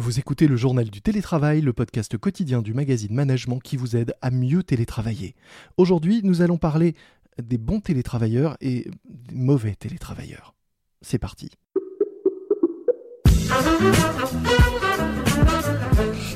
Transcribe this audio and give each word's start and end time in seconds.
Vous 0.00 0.18
écoutez 0.18 0.46
le 0.46 0.56
journal 0.56 0.88
du 0.88 1.02
télétravail, 1.02 1.60
le 1.60 1.74
podcast 1.74 2.16
quotidien 2.16 2.62
du 2.62 2.72
magazine 2.72 3.12
Management 3.12 3.58
qui 3.58 3.76
vous 3.76 3.96
aide 3.96 4.14
à 4.22 4.30
mieux 4.30 4.62
télétravailler. 4.62 5.34
Aujourd'hui, 5.76 6.22
nous 6.24 6.40
allons 6.40 6.56
parler 6.56 6.94
des 7.42 7.58
bons 7.58 7.80
télétravailleurs 7.80 8.56
et 8.62 8.88
des 9.04 9.34
mauvais 9.34 9.74
télétravailleurs. 9.74 10.54
C'est 11.02 11.18
parti. 11.18 11.50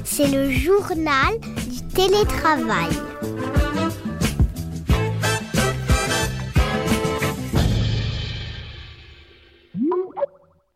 C'est 0.04 0.30
le 0.30 0.50
journal 0.50 1.40
du 1.40 1.88
télétravail. 1.94 2.90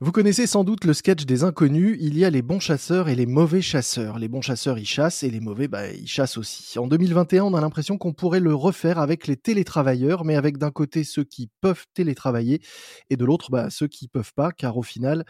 Vous 0.00 0.12
connaissez 0.12 0.46
sans 0.46 0.62
doute 0.62 0.84
le 0.84 0.94
sketch 0.94 1.26
des 1.26 1.42
inconnus, 1.42 1.98
il 2.00 2.16
y 2.16 2.24
a 2.24 2.30
les 2.30 2.40
bons 2.40 2.60
chasseurs 2.60 3.08
et 3.08 3.16
les 3.16 3.26
mauvais 3.26 3.60
chasseurs. 3.60 4.20
Les 4.20 4.28
bons 4.28 4.42
chasseurs, 4.42 4.78
ils 4.78 4.86
chassent 4.86 5.24
et 5.24 5.30
les 5.30 5.40
mauvais, 5.40 5.66
bah, 5.66 5.90
ils 5.90 6.06
chassent 6.06 6.38
aussi. 6.38 6.78
En 6.78 6.86
2021, 6.86 7.42
on 7.42 7.54
a 7.54 7.60
l'impression 7.60 7.98
qu'on 7.98 8.12
pourrait 8.12 8.38
le 8.38 8.54
refaire 8.54 9.00
avec 9.00 9.26
les 9.26 9.37
télétravailleurs, 9.37 10.24
mais 10.24 10.37
avec 10.37 10.56
d'un 10.56 10.70
côté 10.70 11.02
ceux 11.02 11.24
qui 11.24 11.50
peuvent 11.60 11.84
télétravailler 11.95 12.60
et 13.10 13.16
de 13.16 13.24
l'autre 13.24 13.50
bah, 13.50 13.70
ceux 13.70 13.88
qui 13.88 14.06
peuvent 14.06 14.32
pas, 14.37 14.52
car 14.52 14.76
au 14.76 14.84
final, 14.84 15.24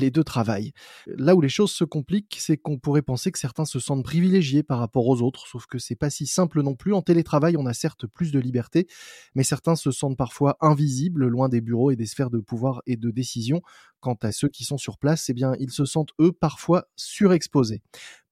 les 0.00 0.10
deux 0.10 0.24
travaillent. 0.24 0.72
Là 1.06 1.34
où 1.34 1.40
les 1.40 1.48
choses 1.48 1.72
se 1.72 1.84
compliquent, 1.84 2.36
c'est 2.38 2.56
qu'on 2.56 2.78
pourrait 2.78 3.02
penser 3.02 3.30
que 3.32 3.38
certains 3.38 3.64
se 3.64 3.78
sentent 3.78 4.04
privilégiés 4.04 4.62
par 4.62 4.78
rapport 4.78 5.06
aux 5.06 5.22
autres, 5.22 5.46
sauf 5.46 5.66
que 5.66 5.78
c'est 5.78 5.96
pas 5.96 6.10
si 6.10 6.26
simple 6.26 6.62
non 6.62 6.74
plus. 6.74 6.94
En 6.94 7.02
télétravail, 7.02 7.56
on 7.56 7.66
a 7.66 7.74
certes 7.74 8.06
plus 8.06 8.32
de 8.32 8.38
liberté, 8.38 8.86
mais 9.34 9.42
certains 9.42 9.76
se 9.76 9.90
sentent 9.90 10.16
parfois 10.16 10.56
invisibles, 10.60 11.26
loin 11.26 11.48
des 11.48 11.60
bureaux 11.60 11.90
et 11.90 11.96
des 11.96 12.06
sphères 12.06 12.30
de 12.30 12.38
pouvoir 12.38 12.82
et 12.86 12.96
de 12.96 13.10
décision. 13.10 13.62
Quant 14.00 14.18
à 14.22 14.32
ceux 14.32 14.48
qui 14.48 14.64
sont 14.64 14.76
sur 14.76 14.98
place, 14.98 15.30
eh 15.30 15.32
bien, 15.32 15.54
ils 15.58 15.70
se 15.70 15.86
sentent 15.86 16.12
eux 16.20 16.32
parfois 16.32 16.86
surexposés. 16.94 17.80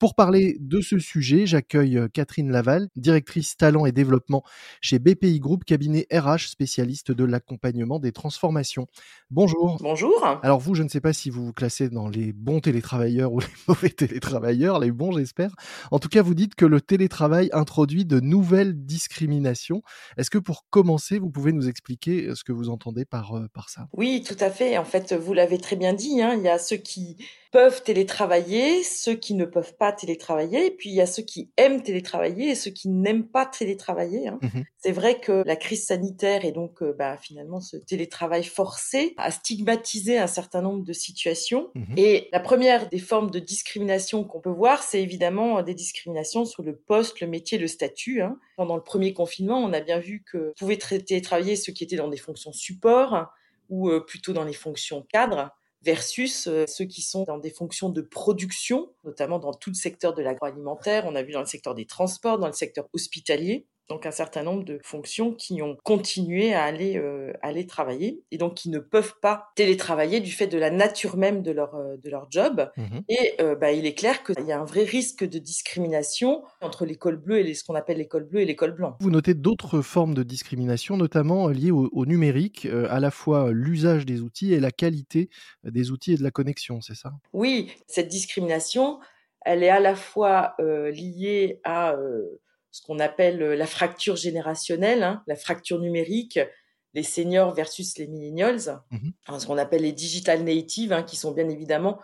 Pour 0.02 0.16
parler 0.16 0.56
de 0.58 0.80
ce 0.80 0.98
sujet, 0.98 1.46
j'accueille 1.46 1.96
euh, 1.96 2.08
Catherine 2.08 2.50
Laval, 2.50 2.88
directrice 2.96 3.56
talent 3.56 3.86
et 3.86 3.92
développement 3.92 4.42
chez 4.80 4.98
BPI 4.98 5.38
Group, 5.38 5.64
cabinet 5.64 6.08
RH 6.12 6.48
spécialiste 6.48 7.12
de 7.12 7.22
l'accompagnement 7.22 8.00
des 8.00 8.10
transformations. 8.10 8.88
Bonjour. 9.30 9.76
Bonjour. 9.80 10.40
Alors 10.42 10.58
vous, 10.58 10.74
je 10.74 10.82
ne 10.82 10.88
sais 10.88 11.00
pas 11.00 11.12
si 11.12 11.30
vous 11.30 11.44
vous 11.44 11.52
classez 11.52 11.88
dans 11.88 12.08
les 12.08 12.32
bons 12.32 12.58
télétravailleurs 12.58 13.32
ou 13.32 13.38
les 13.38 13.46
mauvais 13.68 13.90
télétravailleurs, 13.90 14.80
les 14.80 14.90
bons 14.90 15.12
j'espère. 15.12 15.54
En 15.92 16.00
tout 16.00 16.08
cas, 16.08 16.22
vous 16.22 16.34
dites 16.34 16.56
que 16.56 16.66
le 16.66 16.80
télétravail 16.80 17.48
introduit 17.52 18.04
de 18.04 18.18
nouvelles 18.18 18.84
discriminations. 18.84 19.82
Est-ce 20.16 20.30
que 20.30 20.38
pour 20.38 20.64
commencer, 20.68 21.20
vous 21.20 21.30
pouvez 21.30 21.52
nous 21.52 21.68
expliquer 21.68 22.26
euh, 22.26 22.34
ce 22.34 22.42
que 22.42 22.50
vous 22.50 22.70
entendez 22.70 23.04
par, 23.04 23.36
euh, 23.36 23.46
par 23.54 23.68
ça? 23.68 23.86
Oui, 23.92 24.24
tout 24.26 24.34
à 24.40 24.50
fait. 24.50 24.78
En 24.78 24.84
fait, 24.84 25.12
vous 25.12 25.32
l'avez 25.32 25.58
très 25.58 25.76
bien 25.76 25.92
dit, 25.92 26.20
hein, 26.20 26.34
il 26.36 26.42
y 26.42 26.48
a 26.48 26.58
ceux 26.58 26.78
qui 26.78 27.18
peuvent 27.52 27.82
télétravailler, 27.82 28.82
ceux 28.82 29.14
qui 29.14 29.34
ne 29.34 29.44
peuvent 29.44 29.76
pas 29.76 29.92
télétravailler, 29.92 30.66
et 30.66 30.70
puis 30.70 30.88
il 30.88 30.94
y 30.94 31.02
a 31.02 31.06
ceux 31.06 31.22
qui 31.22 31.52
aiment 31.58 31.82
télétravailler 31.82 32.50
et 32.50 32.54
ceux 32.54 32.70
qui 32.70 32.88
n'aiment 32.88 33.28
pas 33.28 33.44
télétravailler. 33.44 34.28
Hein. 34.28 34.38
Mmh 34.40 34.62
C'est 34.78 34.92
vrai 34.92 35.20
que 35.20 35.44
la 35.46 35.54
crise 35.54 35.86
sanitaire 35.86 36.46
et 36.46 36.52
donc 36.52 36.82
euh, 36.82 36.94
bah, 36.98 37.18
finalement 37.18 37.60
ce 37.60 37.76
télétravail 37.76 38.42
forcé 38.42 39.14
a 39.18 39.30
stigmatisé 39.30 40.18
un 40.18 40.26
certain 40.26 40.62
nombre 40.62 40.82
de 40.82 40.92
situations. 40.94 41.70
Mmh 41.74 41.82
et 41.98 42.28
la 42.32 42.40
première 42.40 42.88
des 42.88 42.98
formes 42.98 43.30
de 43.30 43.38
discrimination 43.38 44.24
qu'on 44.24 44.40
peut 44.40 44.50
voir, 44.50 44.82
c'est 44.82 45.02
évidemment 45.02 45.62
des 45.62 45.74
discriminations 45.74 46.46
sur 46.46 46.62
le 46.62 46.74
poste, 46.74 47.20
le 47.20 47.26
métier, 47.26 47.58
le 47.58 47.66
statut. 47.66 48.22
Hein. 48.22 48.38
Pendant 48.56 48.76
le 48.76 48.82
premier 48.82 49.12
confinement, 49.12 49.58
on 49.58 49.74
a 49.74 49.80
bien 49.80 49.98
vu 49.98 50.24
que 50.24 50.54
pouvaient 50.58 50.78
télétravailler 50.78 51.56
ceux 51.56 51.72
qui 51.72 51.84
étaient 51.84 51.96
dans 51.96 52.08
des 52.08 52.16
fonctions 52.16 52.52
support 52.52 53.30
ou 53.68 53.90
euh, 53.90 54.00
plutôt 54.00 54.32
dans 54.32 54.44
les 54.44 54.54
fonctions 54.54 55.06
cadres 55.12 55.50
versus 55.82 56.46
euh, 56.46 56.66
ceux 56.66 56.84
qui 56.84 57.02
sont 57.02 57.24
dans 57.24 57.38
des 57.38 57.50
fonctions 57.50 57.88
de 57.88 58.00
production, 58.00 58.92
notamment 59.04 59.38
dans 59.38 59.52
tout 59.52 59.70
le 59.70 59.74
secteur 59.74 60.14
de 60.14 60.22
l'agroalimentaire, 60.22 61.04
on 61.06 61.14
a 61.14 61.22
vu 61.22 61.32
dans 61.32 61.40
le 61.40 61.46
secteur 61.46 61.74
des 61.74 61.86
transports, 61.86 62.38
dans 62.38 62.46
le 62.46 62.52
secteur 62.52 62.88
hospitalier 62.92 63.66
donc 63.92 64.06
un 64.06 64.10
certain 64.10 64.42
nombre 64.42 64.64
de 64.64 64.80
fonctions 64.82 65.34
qui 65.34 65.60
ont 65.60 65.76
continué 65.84 66.54
à 66.54 66.64
aller 66.64 66.96
euh, 66.96 67.30
aller 67.42 67.66
travailler 67.66 68.22
et 68.30 68.38
donc 68.38 68.54
qui 68.54 68.70
ne 68.70 68.78
peuvent 68.78 69.16
pas 69.20 69.52
télétravailler 69.54 70.20
du 70.20 70.32
fait 70.32 70.46
de 70.46 70.56
la 70.56 70.70
nature 70.70 71.18
même 71.18 71.42
de 71.42 71.50
leur 71.50 71.74
euh, 71.74 71.96
de 72.02 72.08
leur 72.08 72.26
job. 72.30 72.70
Mmh 72.76 73.00
et 73.08 73.34
euh, 73.40 73.54
bah, 73.54 73.72
il 73.72 73.84
est 73.84 73.94
clair 73.94 74.22
qu'il 74.22 74.46
y 74.46 74.52
a 74.52 74.60
un 74.60 74.64
vrai 74.64 74.84
risque 74.84 75.24
de 75.24 75.38
discrimination 75.38 76.42
entre 76.60 76.86
l'école 76.86 77.16
bleue 77.16 77.40
et 77.40 77.42
les, 77.42 77.54
ce 77.54 77.64
qu'on 77.64 77.74
appelle 77.74 77.98
l'école 77.98 78.24
bleue 78.24 78.40
et 78.40 78.44
l'école 78.46 78.72
blanche. 78.72 78.94
Vous 79.00 79.10
notez 79.10 79.34
d'autres 79.34 79.82
formes 79.82 80.14
de 80.14 80.22
discrimination 80.22 80.96
notamment 80.96 81.48
liées 81.48 81.70
au, 81.70 81.90
au 81.92 82.06
numérique 82.06 82.66
à 82.88 83.00
la 83.00 83.10
fois 83.10 83.50
l'usage 83.52 84.06
des 84.06 84.20
outils 84.20 84.54
et 84.54 84.60
la 84.60 84.70
qualité 84.70 85.28
des 85.64 85.90
outils 85.90 86.12
et 86.14 86.16
de 86.16 86.22
la 86.22 86.30
connexion 86.30 86.80
c'est 86.80 86.94
ça? 86.94 87.12
Oui 87.32 87.70
cette 87.86 88.08
discrimination 88.08 89.00
elle 89.44 89.62
est 89.62 89.68
à 89.68 89.80
la 89.80 89.96
fois 89.96 90.54
liée 90.58 91.60
à 91.64 91.96
ce 92.72 92.82
qu'on 92.82 92.98
appelle 92.98 93.42
euh, 93.42 93.54
la 93.54 93.66
fracture 93.66 94.16
générationnelle, 94.16 95.02
hein, 95.04 95.22
la 95.26 95.36
fracture 95.36 95.78
numérique, 95.78 96.40
les 96.94 97.02
seniors 97.02 97.54
versus 97.54 97.96
les 97.98 98.06
millennials, 98.06 98.80
mmh 98.90 99.38
ce 99.38 99.46
qu'on 99.46 99.58
appelle 99.58 99.82
les 99.82 99.92
digital 99.92 100.42
natives, 100.42 100.92
hein, 100.92 101.02
qui 101.02 101.16
sont 101.16 101.32
bien 101.32 101.48
évidemment 101.48 101.98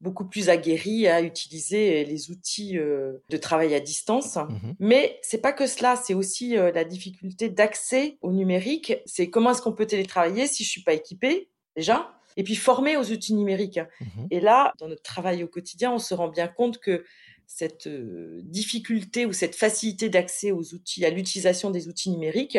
beaucoup 0.00 0.26
plus 0.26 0.50
aguerris 0.50 1.08
à 1.08 1.22
utiliser 1.22 2.04
les 2.04 2.30
outils 2.30 2.78
euh, 2.78 3.22
de 3.30 3.36
travail 3.36 3.74
à 3.74 3.80
distance. 3.80 4.36
Mmh 4.36 4.72
Mais 4.80 5.18
c'est 5.22 5.40
pas 5.40 5.52
que 5.52 5.66
cela, 5.66 5.96
c'est 5.96 6.14
aussi 6.14 6.58
euh, 6.58 6.72
la 6.72 6.84
difficulté 6.84 7.48
d'accès 7.48 8.18
au 8.20 8.32
numérique. 8.32 8.94
C'est 9.06 9.30
comment 9.30 9.52
est-ce 9.52 9.62
qu'on 9.62 9.72
peut 9.72 9.86
télétravailler 9.86 10.46
si 10.46 10.64
je 10.64 10.68
suis 10.68 10.82
pas 10.82 10.92
équipé 10.92 11.48
déjà, 11.76 12.12
et 12.36 12.44
puis 12.44 12.54
former 12.54 12.96
aux 12.96 13.10
outils 13.10 13.34
numériques. 13.34 13.80
Mmh 14.00 14.26
et 14.30 14.40
là, 14.40 14.72
dans 14.78 14.88
notre 14.88 15.02
travail 15.02 15.42
au 15.42 15.48
quotidien, 15.48 15.92
on 15.92 15.98
se 15.98 16.14
rend 16.14 16.28
bien 16.28 16.48
compte 16.48 16.78
que 16.78 17.04
cette 17.46 17.86
euh, 17.86 18.40
difficulté 18.44 19.26
ou 19.26 19.32
cette 19.32 19.54
facilité 19.54 20.08
d'accès 20.08 20.50
aux 20.50 20.74
outils, 20.74 21.04
à 21.04 21.10
l'utilisation 21.10 21.70
des 21.70 21.88
outils 21.88 22.10
numériques, 22.10 22.58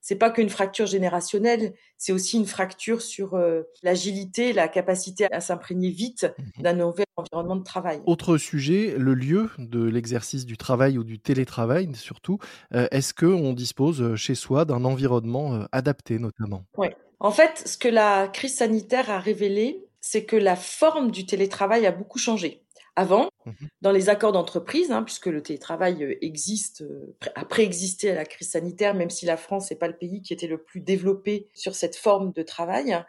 c'est 0.00 0.16
pas 0.16 0.30
qu'une 0.30 0.50
fracture 0.50 0.84
générationnelle, 0.84 1.72
c'est 1.96 2.12
aussi 2.12 2.36
une 2.36 2.44
fracture 2.44 3.00
sur 3.00 3.34
euh, 3.34 3.62
l'agilité, 3.82 4.52
la 4.52 4.68
capacité 4.68 5.26
à 5.32 5.40
s'imprégner 5.40 5.88
vite 5.88 6.24
mmh 6.24 6.62
d'un 6.62 6.72
nouvel 6.74 7.06
environnement 7.16 7.56
de 7.56 7.64
travail. 7.64 8.02
Autre 8.04 8.36
sujet, 8.36 8.96
le 8.98 9.14
lieu 9.14 9.50
de 9.58 9.82
l'exercice 9.82 10.44
du 10.44 10.56
travail 10.56 10.98
ou 10.98 11.04
du 11.04 11.18
télétravail 11.18 11.88
surtout. 11.94 12.38
Euh, 12.74 12.86
est-ce 12.90 13.14
qu'on 13.14 13.54
dispose 13.54 14.14
chez 14.16 14.34
soi 14.34 14.64
d'un 14.64 14.84
environnement 14.84 15.66
adapté 15.72 16.18
notamment? 16.18 16.64
Oui. 16.76 16.88
En 17.20 17.30
fait, 17.30 17.62
ce 17.66 17.78
que 17.78 17.88
la 17.88 18.28
crise 18.28 18.56
sanitaire 18.56 19.08
a 19.08 19.18
révélé, 19.18 19.86
c'est 20.00 20.26
que 20.26 20.36
la 20.36 20.56
forme 20.56 21.10
du 21.10 21.24
télétravail 21.24 21.86
a 21.86 21.92
beaucoup 21.92 22.18
changé. 22.18 22.63
Avant, 22.96 23.28
mmh 23.46 23.52
dans 23.82 23.92
les 23.92 24.08
accords 24.08 24.32
d'entreprise, 24.32 24.90
hein, 24.90 25.02
puisque 25.02 25.26
le 25.26 25.42
télétravail 25.42 26.02
euh, 26.02 26.24
existe, 26.24 26.80
euh, 26.80 27.14
a 27.34 27.44
préexisté 27.44 28.10
à 28.10 28.14
la 28.14 28.24
crise 28.24 28.50
sanitaire, 28.50 28.94
même 28.94 29.10
si 29.10 29.26
la 29.26 29.36
France 29.36 29.70
n'est 29.70 29.76
pas 29.76 29.88
le 29.88 29.96
pays 29.96 30.22
qui 30.22 30.32
était 30.32 30.46
le 30.46 30.56
plus 30.56 30.80
développé 30.80 31.48
sur 31.52 31.74
cette 31.74 31.96
forme 31.96 32.32
de 32.32 32.42
travail. 32.42 33.04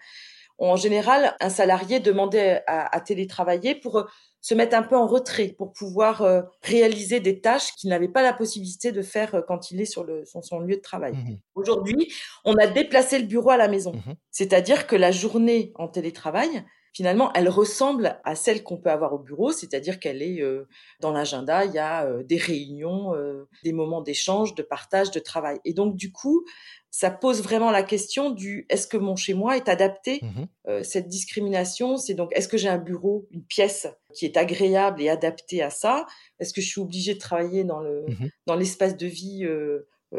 En 0.58 0.76
général, 0.76 1.36
un 1.40 1.50
salarié 1.50 2.02
demandait 2.02 2.64
à, 2.68 3.00
télétravailler 3.00 3.76
pour 3.76 4.00
euh, 4.00 4.04
se 4.42 4.54
mettre 4.54 4.76
un 4.76 4.84
peu 4.84 4.98
en 4.98 5.08
retrait, 5.08 5.56
pour 5.58 5.72
pouvoir 5.72 6.24
réaliser 6.62 7.20
des 7.20 7.42
tâches 7.42 7.74
qu'il 7.76 7.90
n'avait 7.90 8.08
pas 8.08 8.22
la 8.22 8.32
possibilité 8.32 8.92
de 8.92 9.02
faire 9.02 9.44
quand 9.48 9.72
il 9.72 9.82
est 9.82 9.86
sur 9.86 10.04
le, 10.04 10.24
son, 10.26 10.60
lieu 10.60 10.76
de 10.76 10.82
travail. 10.82 11.14
Mmh 11.14 11.38
Aujourd'hui, 11.56 12.14
on 12.44 12.56
a 12.56 12.68
déplacé 12.68 13.18
le 13.18 13.26
bureau 13.26 13.50
à 13.50 13.58
la 13.58 13.68
maison. 13.68 13.94
Mmh 13.94 14.14
C'est-à-dire 14.32 14.88
que 14.88 14.96
la 14.96 15.12
journée 15.12 15.72
en 15.76 15.88
télétravail, 15.88 16.64
finalement, 16.96 17.34
elle 17.34 17.50
ressemble 17.50 18.22
à 18.24 18.36
celle 18.36 18.64
qu'on 18.64 18.78
peut 18.78 18.90
avoir 18.90 19.14
au 19.14 19.20
bureau, 19.20 19.52
c'est-à-dire 19.52 20.00
qu'elle 20.00 20.22
est, 20.22 20.42
euh, 20.42 20.66
dans 21.02 21.12
l'agenda, 21.12 21.66
il 21.66 21.74
y 21.74 21.78
a 21.78 22.06
euh, 22.06 22.24
des 22.24 22.38
réunions, 22.38 23.14
euh, 23.14 23.50
des 23.66 23.74
moments 23.74 24.00
d'échange, 24.00 24.56
de 24.56 24.64
partage, 24.64 25.12
de 25.12 25.20
travail. 25.20 25.60
Et 25.66 25.74
donc, 25.74 25.98
du 25.98 26.14
coup, 26.14 26.46
ça 26.92 27.12
pose 27.12 27.44
vraiment 27.44 27.70
la 27.70 27.84
question 27.84 28.30
du 28.30 28.66
est-ce 28.70 28.88
que 28.88 28.96
mon 28.96 29.18
chez 29.18 29.34
moi 29.34 29.58
est 29.58 29.68
adapté 29.68 30.22
mmh 30.22 30.84
Cette 30.84 31.10
discrimination, 31.10 31.98
c'est 31.98 32.14
donc 32.14 32.32
est-ce 32.34 32.48
que 32.48 32.56
j'ai 32.56 32.70
un 32.70 32.78
bureau, 32.78 33.28
une 33.32 33.44
pièce 33.44 33.88
qui 34.14 34.24
est 34.24 34.38
agréable 34.38 35.02
et 35.02 35.10
adaptée 35.10 35.62
à 35.62 35.70
ça? 35.70 36.06
Est-ce 36.40 36.54
que 36.54 36.62
je 36.62 36.68
suis 36.70 36.80
obligée 36.80 37.16
de 37.16 37.20
travailler 37.20 37.66
dans 37.66 37.82
le 37.82 38.06
mmh 38.08 38.30
dans 38.46 38.56
l'espace 38.56 38.96
de 38.96 39.08
vie 39.08 39.46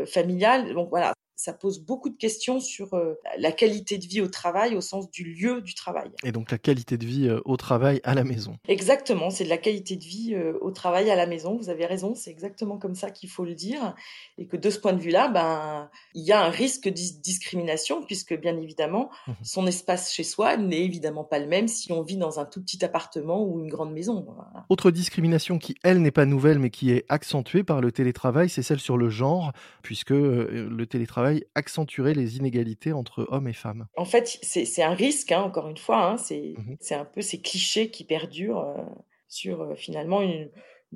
familial? 0.04 0.74
Donc 0.74 0.90
voilà, 0.90 1.14
ça 1.36 1.52
pose 1.52 1.80
beaucoup 1.80 2.08
de 2.08 2.16
questions 2.16 2.60
sur 2.60 2.94
euh, 2.94 3.14
la 3.38 3.52
qualité 3.52 3.98
de 3.98 4.06
vie 4.06 4.22
au 4.22 4.28
travail 4.28 4.74
au 4.74 4.80
sens 4.80 5.10
du 5.10 5.22
lieu 5.22 5.60
du 5.60 5.74
travail. 5.74 6.10
Et 6.24 6.32
donc 6.32 6.50
la 6.50 6.56
qualité 6.56 6.96
de 6.96 7.04
vie 7.04 7.28
euh, 7.28 7.40
au 7.44 7.58
travail 7.58 8.00
à 8.04 8.14
la 8.14 8.24
maison. 8.24 8.56
Exactement, 8.68 9.28
c'est 9.28 9.44
de 9.44 9.50
la 9.50 9.58
qualité 9.58 9.96
de 9.96 10.04
vie 10.04 10.34
euh, 10.34 10.54
au 10.62 10.70
travail 10.70 11.10
à 11.10 11.14
la 11.14 11.26
maison. 11.26 11.58
Vous 11.58 11.68
avez 11.68 11.84
raison, 11.84 12.14
c'est 12.14 12.30
exactement 12.30 12.78
comme 12.78 12.94
ça 12.94 13.10
qu'il 13.10 13.28
faut 13.28 13.44
le 13.44 13.54
dire. 13.54 13.94
Et 14.38 14.46
que 14.46 14.56
de 14.56 14.70
ce 14.70 14.78
point 14.78 14.94
de 14.94 15.00
vue-là, 15.00 15.28
ben, 15.28 15.90
il 16.14 16.24
y 16.24 16.32
a 16.32 16.42
un 16.42 16.48
risque 16.48 16.84
de 16.84 17.20
discrimination 17.20 18.02
puisque 18.02 18.34
bien 18.34 18.56
évidemment, 18.56 19.10
mmh 19.26 19.32
son 19.42 19.66
espace 19.66 20.12
chez 20.12 20.24
soi 20.24 20.56
n'est 20.56 20.82
évidemment 20.82 21.22
pas 21.22 21.38
le 21.38 21.46
même 21.46 21.68
si 21.68 21.92
on 21.92 22.02
vit 22.02 22.16
dans 22.16 22.40
un 22.40 22.44
tout 22.44 22.60
petit 22.60 22.84
appartement 22.84 23.44
ou 23.44 23.60
une 23.60 23.68
grande 23.68 23.92
maison. 23.92 24.26
Autre 24.68 24.90
discrimination 24.90 25.58
qui, 25.58 25.76
elle, 25.84 26.02
n'est 26.02 26.10
pas 26.10 26.24
nouvelle 26.24 26.58
mais 26.58 26.70
qui 26.70 26.90
est 26.90 27.04
accentuée 27.08 27.62
par 27.62 27.80
le 27.80 27.92
télétravail, 27.92 28.48
c'est 28.48 28.62
celle 28.62 28.80
sur 28.80 28.96
le 28.96 29.08
genre, 29.08 29.52
puisque 29.82 30.10
le 30.10 30.84
télétravail 30.84 31.25
accentuer 31.54 32.14
les 32.14 32.36
inégalités 32.36 32.92
entre 32.92 33.26
hommes 33.30 33.48
et 33.48 33.52
femmes 33.52 33.86
En 33.96 34.04
fait, 34.04 34.38
c'est 34.42 34.82
un 34.82 34.94
risque, 34.94 35.32
hein, 35.32 35.42
encore 35.42 35.68
une 35.68 35.76
fois. 35.76 36.12
Hein, 36.12 36.16
mmh 36.16 36.76
c'est 36.80 36.94
un 36.94 37.04
peu 37.04 37.22
ces 37.22 37.40
clichés 37.40 37.90
qui 37.90 38.04
perdurent. 38.04 38.60
Euh, 38.60 38.82
sur 39.28 39.76
finalement 39.76 40.22
une, 40.22 40.50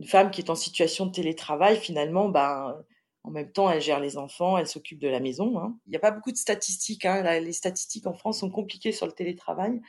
femme 0.06 0.30
qui 0.30 0.40
est 0.40 0.50
en 0.50 0.54
situation 0.54 1.06
de 1.06 1.12
télétravail, 1.12 1.76
finalement, 1.76 2.28
ben, 2.28 2.80
en 3.22 3.30
même 3.30 3.52
temps, 3.52 3.70
elle 3.70 3.82
gère 3.82 4.00
les 4.00 4.16
enfants, 4.16 4.56
elle 4.56 4.66
s'occupe 4.66 4.98
de 4.98 5.08
la 5.08 5.20
maison. 5.20 5.58
Hein. 5.58 5.76
Il 5.86 5.90
n'y 5.90 5.96
a 5.96 6.00
pas 6.00 6.10
beaucoup 6.10 6.32
de 6.32 6.36
statistiques. 6.36 7.04
Hein. 7.04 7.40
les 7.40 7.52
statistiques 7.52 8.06
en 8.06 8.14
France 8.14 8.40
sont 8.40 8.50
compliquées 8.50 8.92
sur 8.92 9.06
le 9.06 9.12
télétravail 9.12 9.80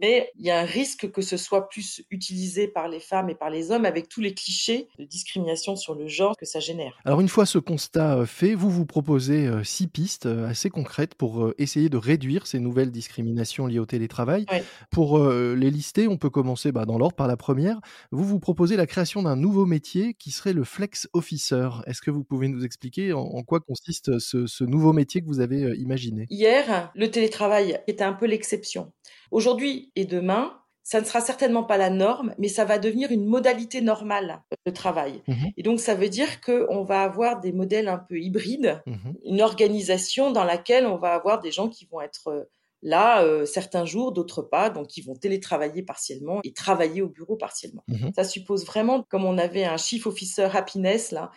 mais 0.00 0.30
il 0.38 0.46
y 0.46 0.50
a 0.50 0.60
un 0.60 0.64
risque 0.64 1.10
que 1.10 1.22
ce 1.22 1.36
soit 1.36 1.68
plus 1.68 2.02
utilisé 2.10 2.68
par 2.68 2.88
les 2.88 3.00
femmes 3.00 3.30
et 3.30 3.34
par 3.34 3.50
les 3.50 3.70
hommes 3.70 3.84
avec 3.84 4.08
tous 4.08 4.20
les 4.20 4.34
clichés 4.34 4.88
de 4.98 5.04
discrimination 5.04 5.76
sur 5.76 5.94
le 5.94 6.08
genre 6.08 6.36
que 6.36 6.46
ça 6.46 6.60
génère. 6.60 6.98
Alors 7.04 7.20
une 7.20 7.28
fois 7.28 7.46
ce 7.46 7.58
constat 7.58 8.16
euh, 8.16 8.26
fait, 8.26 8.54
vous 8.54 8.70
vous 8.70 8.86
proposez 8.86 9.46
euh, 9.46 9.64
six 9.64 9.86
pistes 9.86 10.26
euh, 10.26 10.48
assez 10.48 10.70
concrètes 10.70 11.14
pour 11.14 11.52
essayer 11.58 11.88
de 11.88 11.96
réduire 11.96 12.46
ces 12.46 12.60
nouvelles 12.60 12.90
discriminations 12.90 13.66
liées 13.66 13.78
au 13.78 13.86
télétravail. 13.86 14.46
Pour 14.90 15.18
les 15.20 15.70
lister, 15.70 16.08
on 16.08 16.16
peut 16.16 16.30
commencer 16.30 16.72
bah, 16.72 16.84
dans 16.84 16.98
l'ordre 16.98 17.16
par 17.16 17.26
la 17.26 17.36
première. 17.36 17.80
Vous 18.10 18.24
vous 18.24 18.38
proposez 18.38 18.76
la 18.76 18.86
création 18.86 19.22
d'un 19.22 19.36
nouveau 19.36 19.66
métier 19.66 20.14
qui 20.14 20.30
serait 20.30 20.52
le 20.52 20.64
flex 20.64 21.08
officer. 21.12 21.68
Est-ce 21.86 22.00
que 22.00 22.10
vous 22.10 22.24
pouvez 22.24 22.48
nous 22.48 22.64
expliquer 22.64 23.12
en, 23.12 23.42
quoi 23.42 23.60
consiste 23.60 24.18
ce, 24.18 24.46
ce 24.46 24.64
nouveau 24.64 24.92
métier 24.92 25.20
que 25.20 25.26
vous 25.26 25.40
avez 25.40 25.74
imaginé? 25.76 26.26
Hier, 26.30 26.90
le 26.94 27.10
télétravail 27.10 27.80
était 27.86 28.04
un 28.04 28.12
peu 28.12 28.26
l'exception. 28.26 28.92
Aujourd'hui 29.30 29.92
et 29.96 30.04
demain, 30.04 30.60
ça 30.82 31.00
ne 31.00 31.04
sera 31.04 31.20
certainement 31.20 31.62
pas 31.62 31.76
la 31.76 31.90
norme, 31.90 32.34
mais 32.38 32.48
ça 32.48 32.64
va 32.64 32.78
devenir 32.78 33.12
une 33.12 33.24
modalité 33.24 33.80
normale 33.80 34.42
de 34.66 34.72
travail. 34.72 35.22
Mmh 35.28 35.34
et 35.56 35.62
donc, 35.62 35.78
ça 35.78 35.94
veut 35.94 36.08
dire 36.08 36.40
qu'on 36.40 36.82
va 36.84 37.02
avoir 37.02 37.40
des 37.40 37.52
modèles 37.52 37.88
un 37.88 37.98
peu 37.98 38.18
hybrides, 38.18 38.82
mmh 38.86 39.12
une 39.24 39.42
organisation 39.42 40.32
dans 40.32 40.44
laquelle 40.44 40.86
on 40.86 40.96
va 40.96 41.14
avoir 41.14 41.40
des 41.40 41.52
gens 41.52 41.68
qui 41.68 41.86
vont 41.86 42.00
être 42.00 42.28
euh, 42.28 42.44
là 42.82 43.22
euh, 43.22 43.44
certains 43.46 43.84
jours, 43.84 44.10
d'autres 44.12 44.42
pas, 44.42 44.70
donc 44.70 44.96
ils 44.96 45.02
vont 45.02 45.14
télétravailler 45.14 45.82
partiellement 45.82 46.40
et 46.42 46.52
travailler 46.52 47.02
au 47.02 47.08
bureau 47.08 47.36
partiellement. 47.36 47.84
Mmh 47.88 48.10
ça 48.16 48.24
suppose 48.24 48.64
vraiment, 48.64 49.04
comme 49.08 49.24
on 49.24 49.38
avait 49.38 49.64
un 49.64 49.76
chief 49.76 50.06
officer 50.06 50.48
happiness 50.52 51.12
là, 51.12 51.30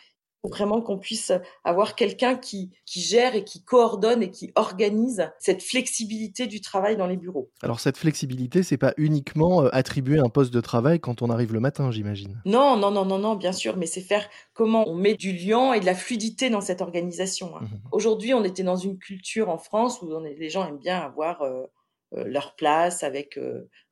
vraiment 0.50 0.82
qu'on 0.82 0.98
puisse 0.98 1.32
avoir 1.64 1.96
quelqu'un 1.96 2.36
qui, 2.36 2.72
qui 2.86 3.02
gère 3.02 3.36
et 3.36 3.44
qui 3.44 3.64
coordonne 3.64 4.22
et 4.22 4.30
qui 4.30 4.52
organise 4.56 5.32
cette 5.40 5.64
flexibilité 5.64 6.48
du 6.48 6.60
travail 6.60 6.98
dans 6.98 7.08
les 7.08 7.16
bureaux. 7.16 7.50
Alors 7.62 7.80
cette 7.80 7.98
flexibilité, 7.98 8.62
c'est 8.62 8.78
pas 8.78 8.94
uniquement 8.98 9.64
euh, 9.64 9.70
attribuer 9.72 10.20
un 10.20 10.30
poste 10.30 10.54
de 10.54 10.62
travail 10.62 11.00
quand 11.00 11.22
on 11.22 11.30
arrive 11.30 11.54
le 11.54 11.60
matin, 11.60 11.92
j'imagine. 11.92 12.42
Non, 12.46 12.76
non, 12.76 12.92
non, 12.92 13.06
non, 13.06 13.20
non, 13.20 13.36
bien 13.36 13.54
sûr, 13.54 13.78
mais 13.78 13.86
c'est 13.86 14.02
faire 14.02 14.28
comment 14.54 14.88
on 14.90 14.96
met 14.96 15.16
du 15.16 15.32
lien 15.32 15.74
et 15.74 15.80
de 15.80 15.86
la 15.86 15.96
fluidité 15.96 16.50
dans 16.50 16.62
cette 16.62 16.82
organisation. 16.82 17.56
Hein. 17.56 17.62
Mmh 17.64 17.78
Aujourd'hui, 17.92 18.34
on 18.34 18.44
était 18.44 18.64
dans 18.64 18.76
une 18.76 18.98
culture 18.98 19.50
en 19.50 19.58
France 19.58 20.02
où 20.02 20.12
on 20.12 20.26
est, 20.26 20.36
les 20.36 20.50
gens 20.50 20.68
aiment 20.68 20.80
bien 20.80 21.00
avoir 21.00 21.42
euh, 21.42 21.64
euh, 22.16 22.24
leur 22.26 22.56
place 22.56 23.04
avec 23.04 23.40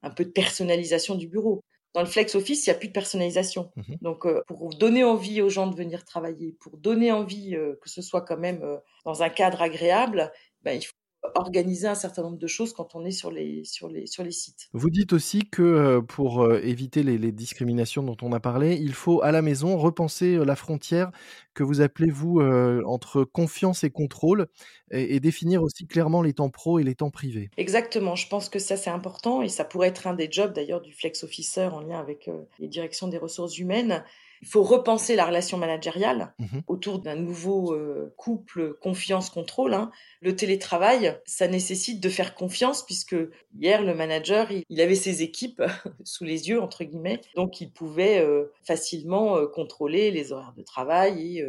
un 0.04 0.10
peu 0.10 0.26
de 0.26 0.32
personnalisation 0.32 1.16
du 1.16 1.28
bureau. 1.28 1.64
Dans 1.94 2.02
le 2.02 2.08
flex 2.08 2.36
office, 2.36 2.66
il 2.66 2.70
n'y 2.70 2.76
a 2.76 2.80
plus 2.80 2.88
de 2.88 2.94
personnalisation. 2.94 3.72
Mmh 3.76 3.96
Donc, 4.02 4.26
euh, 4.26 4.44
pour 4.48 4.70
donner 4.70 5.04
envie 5.04 5.42
aux 5.42 5.50
gens 5.50 5.68
de 5.68 5.76
venir 5.76 6.06
travailler, 6.06 6.56
pour 6.60 6.78
donner 6.78 7.12
envie 7.12 7.56
euh, 7.56 7.76
que 7.82 7.90
ce 7.90 8.02
soit 8.02 8.22
quand 8.22 8.38
même 8.38 8.64
euh, 8.64 8.78
dans 9.04 9.24
un 9.24 9.30
cadre 9.30 9.62
agréable, 9.62 10.32
ben, 10.64 10.74
il 10.74 10.84
faut 10.84 10.94
organiser 11.36 11.88
un 11.88 11.96
certain 11.96 12.24
nombre 12.24 12.38
de 12.38 12.48
choses 12.48 12.74
quand 12.74 12.96
on 12.96 13.06
est 13.06 13.12
sur 13.12 13.32
les, 13.32 13.64
sur 13.64 13.88
les, 13.88 14.08
sur 14.08 14.24
les 14.24 14.32
sites. 14.32 14.70
Vous 14.74 14.90
dites 14.90 15.14
aussi 15.14 15.42
que 15.50 15.62
euh, 15.62 16.02
pour 16.02 16.44
euh, 16.44 16.60
éviter 16.64 17.04
les, 17.04 17.32
discriminations 17.32 18.04
dont 18.04 18.18
on 18.22 18.34
a 18.34 18.40
parlé, 18.40 18.76
il 18.76 18.94
faut 18.94 19.22
à 19.22 19.32
la 19.32 19.42
maison 19.42 19.78
repenser 19.78 20.36
euh, 20.36 20.44
la 20.44 20.56
frontière 20.56 21.12
que 21.54 21.64
vous 21.64 21.82
appelez, 21.82 22.10
vous, 22.10 22.42
entre 22.86 23.26
confiance 23.26 23.84
et 23.84 23.90
contrôle 23.90 24.48
et, 24.90 25.20
définir 25.20 25.62
aussi 25.64 25.86
clairement 25.86 26.22
les 26.22 26.34
temps 26.34 26.50
pro 26.50 26.80
et 26.80 26.84
les 26.84 26.96
temps 26.96 27.10
privés. 27.10 27.50
Exactement, 27.58 28.16
je 28.16 28.28
pense 28.30 28.48
que 28.48 28.58
ça 28.58 28.78
c'est 28.78 28.90
important 28.90 29.42
et 29.42 29.50
ça 29.50 29.66
pourrait 29.66 29.90
être 29.90 30.08
un 30.08 30.14
des 30.14 30.32
jobs 30.32 30.54
d'ailleurs 30.54 30.80
du 30.80 30.94
flex 30.94 31.26
officer 31.26 31.66
en 31.66 31.82
lien 31.82 32.00
avec 32.00 32.30
les 32.60 32.70
directions 32.70 33.10
des 33.10 33.18
ressources 33.18 33.58
humaines 33.58 34.02
il 34.42 34.48
faut 34.48 34.64
repenser 34.64 35.16
la 35.16 35.26
relation 35.26 35.58
managériale 35.58 36.34
mmh 36.40 36.46
autour 36.68 37.00
d'un 37.00 37.16
nouveau 37.16 37.74
euh, 37.74 38.14
couple 38.18 38.74
confiance-contrôle. 38.76 39.74
Hein. 39.74 39.92
Le 40.22 40.36
télétravail, 40.36 41.18
ça 41.26 41.48
nécessite 41.48 42.00
de 42.00 42.10
faire 42.10 42.36
confiance 42.36 42.86
puisque 42.86 43.16
hier, 43.60 43.82
le 43.82 43.94
manager, 43.94 44.52
il, 44.52 44.82
avait 44.82 44.96
ses 44.96 45.22
équipes 45.22 45.62
sous 46.04 46.24
les 46.24 46.50
yeux, 46.50 46.62
entre 46.62 46.84
guillemets, 46.84 47.22
donc 47.36 47.62
il 47.62 47.72
pouvait 47.72 48.20
euh, 48.20 48.52
facilement 48.64 49.38
euh, 49.38 49.48
contrôler 49.48 50.12
les 50.12 50.32
horaires 50.32 50.54
de 50.56 50.64
travail 50.64 51.40
et 51.40 51.46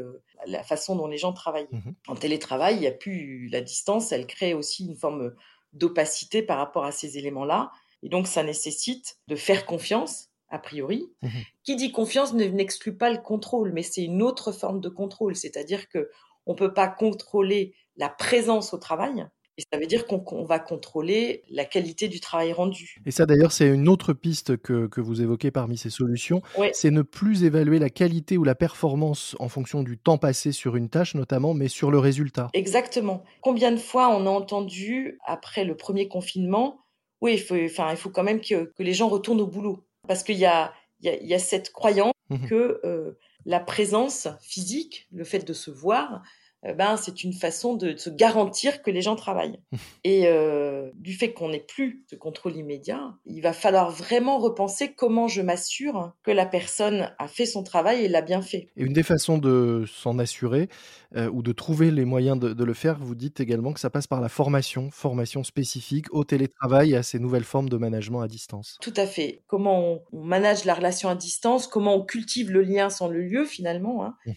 la 0.47 0.63
façon 0.63 0.97
dont 0.97 1.07
les 1.07 1.19
gens 1.19 1.33
travaillaient. 1.33 1.69
Mmh 1.71 1.93
en 2.09 2.15
télétravail, 2.17 2.75
il 2.75 2.81
n'y 2.81 2.87
a 2.87 2.93
plus 2.93 3.49
la 3.49 3.61
distance, 3.61 4.13
elle 4.13 4.27
crée 4.27 4.55
aussi 4.55 4.85
une 4.85 4.97
forme 4.97 5.33
d'opacité 5.73 6.43
par 6.43 6.59
rapport 6.59 6.85
à 6.85 6.93
ces 6.93 7.17
éléments-là. 7.19 7.71
Et 8.03 8.09
donc, 8.09 8.27
ça 8.27 8.43
nécessite 8.43 9.19
de 9.29 9.37
faire 9.37 9.65
confiance 9.65 10.32
a 10.53 10.59
priori. 10.59 11.11
Mmh 11.23 11.29
Qui 11.65 11.77
dit 11.77 11.91
confiance 11.91 12.33
n'exclut 12.35 12.97
pas 12.97 13.11
le 13.11 13.19
contrôle, 13.19 13.73
mais 13.73 13.83
c'est 13.83 14.05
une 14.05 14.23
autre 14.23 14.53
forme 14.53 14.81
de 14.81 14.89
contrôle, 14.89 15.35
c'est-à-dire 15.35 15.89
que 15.89 16.11
on 16.47 16.55
peut 16.55 16.75
pas 16.75 16.89
contrôler 16.89 17.75
la 17.97 18.09
présence 18.09 18.75
au 18.75 18.79
travail. 18.79 19.27
Et 19.59 19.63
ça 19.71 19.79
veut 19.79 19.87
dire 19.87 20.07
qu'on 20.07 20.45
va 20.45 20.59
contrôler 20.59 21.43
la 21.51 21.67
qualité 21.67 22.09
du 22.09 22.21
travail 22.21 22.55
rendu. 22.55 22.97
Et 23.05 23.11
ça, 23.11 23.27
d'ailleurs, 23.27 23.53
c'est 23.53 23.69
une 23.69 23.87
autre 23.87 24.15
piste 24.15 24.57
que, 24.57 24.87
que, 24.87 25.03
vous 25.03 25.21
évoquez 25.21 25.51
parmi 25.51 25.77
ces 25.77 25.91
solutions. 25.91 26.41
C'est 26.73 26.91
ne 26.91 27.03
plus 27.03 27.45
évaluer 27.45 27.79
la 27.79 27.91
qualité 27.91 28.39
ou 28.39 28.45
la 28.45 28.55
performance 28.55 29.37
en 29.41 29.51
fonction 29.51 29.83
du 29.83 29.99
temps 29.99 30.17
passé 30.17 30.53
sur 30.53 30.75
une 30.75 30.89
tâche, 30.89 31.15
notamment, 31.15 31.53
mais 31.53 31.69
sur 31.69 31.91
le 31.91 31.99
résultat. 31.99 32.49
Exactement. 32.55 33.25
Combien 33.43 33.73
de 33.73 33.77
fois 33.77 34.09
on 34.09 34.27
a 34.27 34.31
entendu, 34.31 35.19
après 35.27 35.65
le 35.65 35.77
premier 35.77 36.09
confinement, 36.09 36.81
oui, 37.21 37.35
il 37.35 37.41
faut, 37.41 37.57
enfin, 37.57 37.91
il 37.91 37.99
faut 37.99 38.11
quand 38.11 38.25
même 38.25 38.41
que, 38.41 38.73
que 38.73 38.83
les 38.83 38.95
gens 38.95 39.09
retournent 39.09 39.43
au 39.43 39.47
boulot. 39.47 39.85
Parce 40.09 40.23
qu'il 40.23 40.39
y 40.39 40.47
a, 40.47 40.73
y, 41.01 41.35
a, 41.35 41.39
cette 41.39 41.73
croyance 41.73 42.13
mmh 42.31 42.47
que 42.47 42.81
euh, 42.85 43.19
la 43.45 43.61
présence 43.61 44.29
physique, 44.41 45.09
le 45.13 45.25
fait 45.25 45.47
de 45.47 45.53
se 45.53 45.71
voir, 45.71 46.23
ben, 46.63 46.97
c'est 46.97 47.25
une 47.25 47.33
façon 47.33 47.75
de, 47.75 47.97
se 47.97 48.11
garantir 48.11 48.83
que 48.83 48.91
les 48.91 49.03
gens 49.03 49.17
travaillent. 49.17 49.59
Et 50.05 50.27
euh, 50.27 50.91
du 50.95 51.15
fait 51.15 51.33
qu'on 51.33 51.49
n'ait 51.49 51.61
plus 51.67 52.05
ce 52.09 52.17
contrôle 52.17 52.57
immédiat, 52.57 53.15
il 53.27 53.43
va 53.43 53.53
falloir 53.53 53.91
vraiment 53.91 54.39
repenser 54.39 54.93
comment 54.93 55.29
je 55.29 55.43
m'assure 55.43 56.13
que 56.23 56.31
la 56.31 56.47
personne 56.47 57.13
a 57.19 57.29
fait 57.29 57.47
son 57.47 57.63
travail 57.63 58.05
et 58.05 58.09
l'a 58.09 58.23
bien 58.23 58.43
fait. 58.43 58.69
Et 58.77 58.85
une 58.85 58.93
des 58.93 59.03
façons 59.03 59.39
de 59.39 59.85
s'en 59.87 60.19
assurer 60.19 60.69
euh, 61.17 61.29
ou 61.31 61.43
de 61.43 61.53
trouver 61.53 61.91
les 61.91 62.05
moyens 62.05 62.39
de, 62.39 62.65
le 62.65 62.75
faire, 62.75 62.99
vous 62.99 63.15
dites 63.15 63.41
également 63.41 63.73
que 63.73 63.81
ça 63.81 63.91
passe 63.91 64.07
par 64.07 64.21
la 64.21 64.29
formation, 64.29 64.91
formation 64.91 65.45
spécifique 65.45 66.07
au 66.13 66.25
télétravail 66.25 66.93
et 66.93 66.97
à 66.97 67.03
ces 67.03 67.19
nouvelles 67.19 67.45
formes 67.45 67.69
de 67.69 67.77
management 67.77 68.21
à 68.21 68.29
distance. 68.29 68.79
Tout 68.81 68.95
à 68.97 69.07
fait. 69.07 69.43
Comment 69.47 70.01
on, 70.13 70.25
manage 70.25 70.65
la 70.65 70.75
relation 70.75 71.09
à 71.09 71.15
distance, 71.15 71.67
comment 71.67 71.97
on 71.97 72.03
cultive 72.03 72.51
le 72.51 72.63
lien 72.63 72.89
sans 72.89 73.09
le 73.09 73.21
lieu 73.21 73.45
finalement. 73.45 74.05
Hein. 74.05 74.15
Mmh 74.27 74.33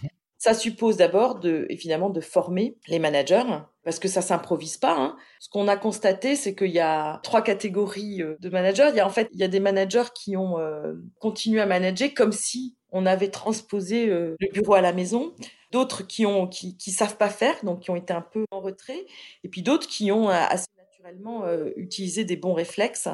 ça 0.45 0.53
suppose 0.53 0.95
d'abord 0.95 1.39
de, 1.39 1.65
évidemment, 1.71 2.11
de 2.11 2.21
former 2.21 2.77
les 2.87 2.99
managers, 2.99 3.41
parce 3.83 3.97
que 3.97 4.07
ça 4.07 4.21
s'improvise 4.21 4.77
pas. 4.77 4.95
Hein. 4.95 5.17
Ce 5.39 5.49
qu'on 5.49 5.67
a 5.67 5.75
constaté, 5.75 6.35
c'est 6.35 6.53
qu'il 6.53 6.69
y 6.69 6.79
a 6.79 7.19
trois 7.23 7.41
catégories 7.41 8.21
euh, 8.21 8.35
de 8.41 8.49
managers. 8.49 8.89
Il 8.89 8.95
y 8.95 8.99
a 8.99 9.07
en 9.07 9.09
fait, 9.09 9.27
il 9.33 9.39
y 9.39 9.43
a 9.43 9.47
des 9.47 9.59
managers 9.59 10.11
qui 10.13 10.37
ont 10.37 10.59
euh, 10.59 10.93
continué 11.17 11.61
à 11.61 11.65
manager 11.65 12.13
comme 12.13 12.31
si 12.31 12.75
on 12.91 13.07
avait 13.07 13.29
transposé 13.29 14.07
euh, 14.07 14.35
le 14.39 14.51
bureau 14.51 14.75
à 14.75 14.81
la 14.81 14.93
maison. 14.93 15.33
D'autres 15.71 16.05
qui 16.05 16.27
ont, 16.27 16.45
qui, 16.45 16.75
savent 16.91 17.17
pas 17.17 17.29
faire, 17.29 17.55
donc 17.63 17.79
qui 17.79 17.89
ont 17.89 17.95
été 17.95 18.13
un 18.13 18.21
peu 18.21 18.45
en 18.51 18.59
retrait. 18.59 19.03
Et 19.43 19.49
puis 19.49 19.63
d'autres 19.63 19.87
qui 19.87 20.11
ont 20.11 20.29
assez 20.29 20.67
naturellement 20.77 21.43
utilisé 21.75 22.23
des 22.23 22.37
bons 22.37 22.53
réflexes 22.53 23.09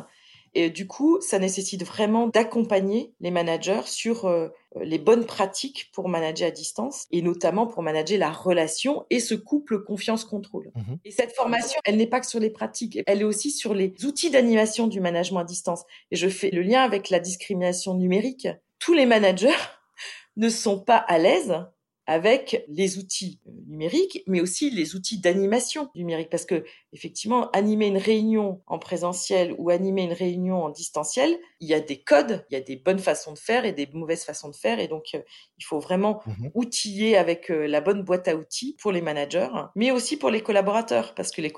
et 0.54 0.70
du 0.70 0.86
coup, 0.86 1.20
ça 1.22 1.40
nécessite 1.40 1.86
vraiment 1.86 2.28
d'accompagner 2.28 3.14
les 3.22 3.32
managers 3.32 3.84
sur 3.86 4.26
euh, 4.26 4.50
les 4.82 5.00
bonnes 5.00 5.26
pratiques 5.26 5.90
pour 5.94 6.10
manager 6.10 6.50
à 6.50 6.52
distance 6.52 7.08
et 7.12 7.22
notamment 7.22 7.68
pour 7.68 7.84
manager 7.84 8.20
la 8.20 8.32
relation 8.32 9.06
et 9.10 9.20
ce 9.20 9.34
couple 9.34 9.84
confiance-contrôle. 9.84 10.72
Mmh 10.76 10.82
et 11.06 11.12
cette 11.12 11.34
formation, 11.34 11.80
elle 11.86 11.98
n'est 11.98 12.08
pas 12.08 12.20
que 12.20 12.28
sur 12.28 12.40
les 12.40 12.50
pratiques, 12.50 13.00
elle 13.08 13.22
est 13.22 13.26
aussi 13.26 13.50
sur 13.50 13.74
les 13.74 13.94
outils 14.06 14.30
d'animation 14.30 14.88
du 14.88 15.00
management 15.00 15.40
à 15.40 15.44
distance. 15.44 15.84
Et 16.12 16.16
je 16.16 16.28
fais 16.28 16.52
le 16.52 16.62
lien 16.62 16.82
avec 16.82 17.10
la 17.10 17.20
discrimination 17.20 17.96
numérique. 17.96 18.48
Tous 18.78 18.94
les 18.94 19.06
managers 19.06 19.50
ne 20.38 20.50
sont 20.50 20.80
pas 20.80 20.98
à 20.98 21.18
l'aise 21.18 21.56
avec 22.12 22.66
les 22.68 22.98
outils 22.98 23.40
euh, 23.48 23.52
numériques, 23.68 24.22
mais 24.28 24.42
aussi 24.42 24.70
les 24.70 24.96
outils 24.96 25.22
d'animation 25.22 25.90
numérique. 25.96 26.30
Parce 26.30 26.44
que, 26.44 26.66
effectivement, 26.92 27.50
animer 27.52 27.88
une 27.88 27.98
réunion 27.98 28.62
en 28.68 28.80
présentiel 28.80 29.56
ou 29.58 29.70
animer 29.70 30.04
une 30.04 30.12
réunion 30.12 30.62
en 30.62 30.70
distanciel, 30.70 31.34
il 31.62 31.70
y 31.70 31.74
a 31.74 31.80
des 31.80 32.02
codes, 32.02 32.46
il 32.50 32.56
y 32.56 32.58
a 32.58 32.62
des 32.62 32.76
bonnes 32.76 33.00
façons 33.00 33.32
de 33.32 33.40
faire 33.40 33.64
et 33.64 33.72
des 33.72 33.88
mauvaises 33.94 34.26
façons 34.26 34.50
de 34.50 34.56
faire. 34.56 34.82
Et 34.82 34.90
donc, 34.90 35.06
euh, 35.14 35.22
il 35.58 35.64
faut 35.64 35.80
vraiment 35.80 36.22
mmh 36.26 36.50
outiller 36.54 37.16
avec 37.16 37.50
euh, 37.50 37.66
la 37.66 37.80
bonne 37.80 38.04
boîte 38.04 38.28
à 38.28 38.36
outils 38.36 38.76
pour 38.82 38.92
les 38.92 39.02
managers, 39.02 39.48
mais 39.76 39.92
aussi 39.92 40.18
pour 40.18 40.32
les 40.32 40.42
collaborateurs. 40.42 41.16
Parce 41.16 41.32
que 41.32 41.42
les 41.42 41.52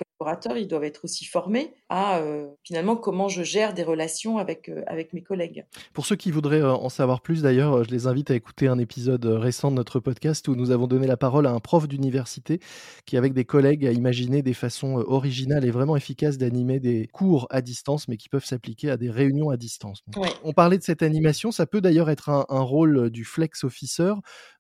ils 0.56 0.68
doivent 0.68 0.84
être 0.84 1.06
aussi 1.06 1.26
formés 1.26 1.74
à 1.90 2.20
euh, 2.20 2.48
finalement 2.64 2.96
comment 2.96 3.28
je 3.28 3.44
gère 3.44 3.74
des 3.74 3.84
relations 3.84 4.38
avec, 4.38 4.70
euh, 4.70 4.84
avec 4.88 5.14
mes 5.14 5.22
collègues. 5.22 5.66
Pour 5.94 6.06
ceux 6.06 6.16
qui 6.16 6.32
voudraient 6.32 6.62
euh, 6.62 6.74
en 6.74 6.90
savoir 6.90 7.22
plus, 7.22 7.42
d'ailleurs, 7.42 7.84
je 7.84 7.90
les 7.90 8.08
invite 8.08 8.32
à 8.32 8.36
écouter 8.36 8.68
un 8.68 8.80
épisode 8.80 9.26
récent 9.26 9.72
de 9.72 9.76
notre 9.76 10.00
podcast 10.00 10.48
où 10.48 10.56
nous 10.56 10.72
avons 10.72 10.88
donné 10.88 11.08
la 11.08 11.18
parole 11.18 11.46
à 11.46 11.52
un 11.52 11.60
prof 11.60 11.88
d'université 11.88 12.60
qui, 13.06 13.18
avec 13.18 13.34
des 13.34 13.46
collègues, 13.46 13.86
a 13.86 13.92
imaginé 13.92 14.42
des 14.42 14.54
façons 14.54 14.96
originales 15.08 15.66
et 15.66 15.72
vraiment 15.72 15.96
efficaces 15.96 16.38
d'animer 16.38 16.80
des 16.80 17.08
cours 17.08 17.48
à 17.50 17.62
distance, 17.62 18.08
mais 18.08 18.18
qui 18.18 18.30
peuvent 18.30 18.46
s'appliquer 18.46 18.90
à 18.90 18.98
des 18.98 19.10
réunions 19.10 19.50
à 19.50 19.58
distance. 19.58 20.04
On 20.44 20.54
parlait 20.54 20.78
de 20.78 20.84
cette 20.84 21.04
animation, 21.04 21.52
ça 21.52 21.66
peut 21.66 21.82
d'ailleurs 21.82 22.10
être 22.10 22.30
un, 22.30 22.46
un 22.50 22.62
rôle 22.62 23.10
du 23.10 23.26
flex 23.26 23.64
officer 23.64 24.14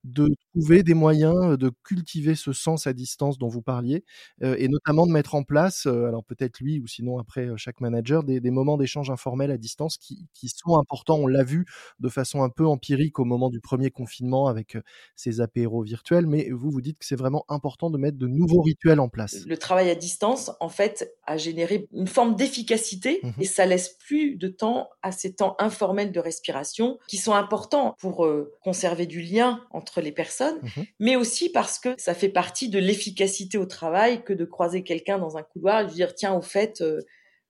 de 0.03 0.27
trouver 0.51 0.83
des 0.83 0.93
moyens 0.93 1.57
de 1.57 1.71
cultiver 1.83 2.35
ce 2.35 2.51
sens 2.51 2.87
à 2.87 2.93
distance 2.93 3.37
dont 3.37 3.47
vous 3.47 3.61
parliez, 3.61 4.03
et 4.41 4.67
notamment 4.67 5.07
de 5.07 5.11
mettre 5.11 5.35
en 5.35 5.43
place, 5.43 5.52
alors 5.57 6.23
peut-être 6.23 6.59
lui 6.59 6.79
ou 6.79 6.87
sinon 6.87 7.19
après 7.19 7.49
chaque 7.57 7.81
manager, 7.81 8.23
des, 8.23 8.39
moments 8.51 8.77
d'échange 8.77 9.09
informels 9.09 9.51
à 9.51 9.57
distance 9.57 9.97
qui, 9.97 10.27
sont 10.47 10.77
importants. 10.77 11.17
On 11.17 11.27
l'a 11.27 11.43
vu 11.43 11.65
de 11.99 12.09
façon 12.09 12.43
un 12.43 12.49
peu 12.49 12.67
empirique 12.67 13.19
au 13.19 13.25
moment 13.25 13.49
du 13.49 13.59
premier 13.59 13.89
confinement 13.89 14.47
avec 14.47 14.77
ces 15.15 15.41
apéros 15.41 15.83
virtuels, 15.83 16.27
mais 16.27 16.49
vous 16.51 16.69
vous 16.69 16.81
dites 16.81 16.99
que 16.99 17.05
c'est 17.05 17.15
vraiment 17.15 17.45
important 17.49 17.89
de 17.89 17.97
mettre 17.97 18.17
de 18.17 18.27
nouveaux 18.27 18.61
rituels 18.61 18.99
en 18.99 19.09
place. 19.09 19.45
Le 19.45 19.57
travail 19.57 19.89
à 19.89 19.95
distance, 19.95 20.51
en 20.59 20.69
fait, 20.69 21.13
a 21.25 21.37
généré 21.37 21.87
une 21.93 22.07
forme 22.07 22.35
d'efficacité 22.35 23.19
mmh 23.21 23.29
et 23.39 23.45
ça 23.45 23.65
laisse 23.65 23.89
plus 23.89 24.35
de 24.35 24.47
temps 24.47 24.89
à 25.01 25.11
ces 25.11 25.33
temps 25.33 25.55
informels 25.59 26.11
de 26.11 26.19
respiration 26.19 26.99
qui 27.07 27.17
sont 27.17 27.33
importants 27.33 27.95
pour 27.99 28.27
conserver 28.61 29.05
du 29.05 29.21
lien 29.21 29.61
entre 29.71 30.01
les 30.01 30.11
personnes, 30.11 30.59
mmh 30.61 30.81
mais 30.99 31.15
aussi 31.15 31.49
parce 31.49 31.79
que 31.79 31.89
ça 31.97 32.13
fait 32.13 32.29
partie 32.29 32.69
de 32.69 32.79
l'efficacité 32.79 33.57
au 33.57 33.65
travail 33.65 34.23
que 34.23 34.33
de 34.33 34.45
croiser 34.45 34.83
quelqu'un 34.83 35.17
dans 35.17 35.37
un 35.37 35.42
couloir 35.43 35.81
et 35.81 35.83
lui 35.85 35.93
dire 35.93 36.15
tiens 36.15 36.33
au 36.33 36.41
fait 36.41 36.81
euh, 36.81 37.01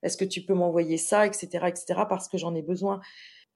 est-ce 0.02 0.16
que 0.16 0.24
tu 0.24 0.42
peux 0.42 0.54
m'envoyer 0.54 0.98
ça 0.98 1.26
etc 1.26 1.66
etc 1.66 2.02
parce 2.08 2.28
que 2.28 2.38
j'en 2.38 2.54
ai 2.54 2.62
besoin. 2.62 3.00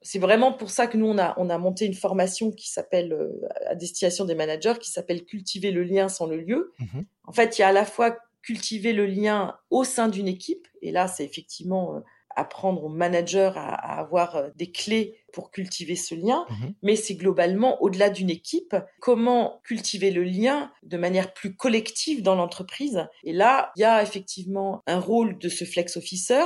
C'est 0.00 0.20
vraiment 0.20 0.52
pour 0.52 0.70
ça 0.70 0.86
que 0.86 0.96
nous 0.96 1.06
on 1.06 1.18
a 1.18 1.34
on 1.38 1.50
a 1.50 1.58
monté 1.58 1.84
une 1.84 1.94
formation 1.94 2.50
qui 2.52 2.70
s'appelle 2.70 3.12
euh, 3.12 3.32
à 3.66 3.74
destination 3.74 4.24
des 4.24 4.34
managers 4.34 4.74
qui 4.80 4.90
s'appelle 4.90 5.24
cultiver 5.24 5.70
le 5.70 5.82
lien 5.82 6.08
sans 6.08 6.26
le 6.26 6.36
lieu. 6.36 6.72
Mmh 6.78 7.00
en 7.24 7.32
fait 7.32 7.58
il 7.58 7.60
y 7.60 7.64
a 7.64 7.68
à 7.68 7.72
la 7.72 7.84
fois 7.84 8.16
cultiver 8.42 8.94
le 8.94 9.06
lien 9.06 9.58
au 9.70 9.84
sein 9.84 10.08
d'une 10.08 10.28
équipe 10.28 10.66
et 10.80 10.92
là 10.92 11.08
c'est 11.08 11.24
effectivement 11.24 11.96
euh, 11.96 12.00
apprendre 12.38 12.84
aux 12.84 12.88
managers 12.88 13.52
à, 13.56 13.98
avoir 14.00 14.36
euh, 14.36 14.48
des 14.56 14.70
clés 14.70 15.18
pour 15.32 15.50
cultiver 15.50 15.94
ce 15.94 16.14
lien, 16.14 16.46
mhm. 16.48 16.74
mais 16.82 16.96
c'est 16.96 17.14
globalement 17.14 17.82
au-delà 17.82 18.08
d'une 18.08 18.30
équipe, 18.30 18.74
comment 19.00 19.60
cultiver 19.64 20.10
le 20.10 20.24
lien 20.24 20.70
de 20.82 20.96
manière 20.96 21.34
plus 21.34 21.54
collective 21.54 22.22
dans 22.22 22.34
l'entreprise. 22.34 23.06
Et 23.24 23.32
là, 23.32 23.70
il 23.76 23.80
y 23.80 23.84
a 23.84 24.02
effectivement 24.02 24.82
un 24.86 24.98
rôle 24.98 25.38
de 25.38 25.48
ce 25.48 25.64
flex 25.64 25.96
officer 25.96 26.44